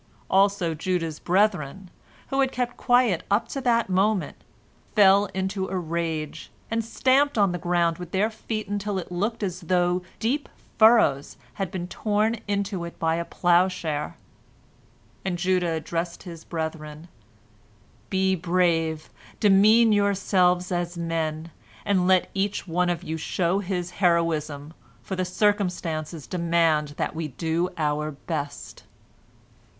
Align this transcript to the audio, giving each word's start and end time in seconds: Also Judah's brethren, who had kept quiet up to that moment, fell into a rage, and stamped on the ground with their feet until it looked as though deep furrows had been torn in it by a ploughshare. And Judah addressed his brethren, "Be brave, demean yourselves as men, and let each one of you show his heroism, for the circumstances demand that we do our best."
Also 0.31 0.73
Judah's 0.73 1.19
brethren, 1.19 1.91
who 2.29 2.39
had 2.41 2.51
kept 2.51 2.75
quiet 2.75 3.21
up 3.29 3.47
to 3.49 3.61
that 3.61 3.87
moment, 3.87 4.35
fell 4.95 5.27
into 5.27 5.67
a 5.67 5.77
rage, 5.77 6.49
and 6.71 6.83
stamped 6.83 7.37
on 7.37 7.51
the 7.51 7.59
ground 7.59 7.99
with 7.99 8.09
their 8.09 8.31
feet 8.31 8.67
until 8.67 8.97
it 8.97 9.11
looked 9.11 9.43
as 9.43 9.61
though 9.61 10.01
deep 10.17 10.49
furrows 10.79 11.37
had 11.61 11.69
been 11.69 11.87
torn 11.87 12.37
in 12.47 12.65
it 12.83 12.97
by 12.97 13.13
a 13.13 13.23
ploughshare. 13.23 14.15
And 15.23 15.37
Judah 15.37 15.73
addressed 15.73 16.23
his 16.23 16.45
brethren, 16.45 17.07
"Be 18.09 18.33
brave, 18.35 19.11
demean 19.39 19.91
yourselves 19.91 20.71
as 20.71 20.97
men, 20.97 21.51
and 21.85 22.07
let 22.07 22.31
each 22.33 22.67
one 22.67 22.89
of 22.89 23.03
you 23.03 23.17
show 23.17 23.59
his 23.59 23.91
heroism, 23.91 24.73
for 25.03 25.15
the 25.15 25.25
circumstances 25.25 26.25
demand 26.25 26.95
that 26.97 27.13
we 27.15 27.27
do 27.27 27.69
our 27.77 28.09
best." 28.09 28.81